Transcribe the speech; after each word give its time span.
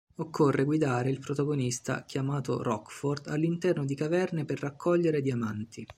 Occorre 0.15 0.63
guidare 0.65 1.11
il 1.11 1.19
protagonista, 1.19 2.05
chiamato 2.05 2.63
Rockford, 2.63 3.27
all'interno 3.27 3.85
di 3.85 3.93
caverne 3.93 4.45
per 4.45 4.59
raccogliere 4.59 5.21
diamanti. 5.21 5.85